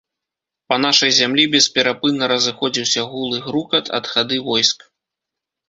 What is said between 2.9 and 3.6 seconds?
гул і